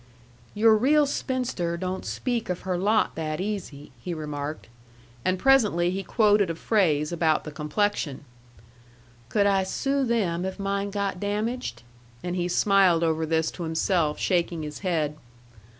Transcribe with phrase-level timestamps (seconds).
[0.55, 4.67] "Your real spinster don't speak of her lot that easy," he remarked.
[5.23, 8.25] And presently he quoted a phrase about the complexion,
[9.29, 11.83] "'Could I sue them if mine got damaged?'"
[12.23, 15.17] and he smiled over this to himself, shaking his head.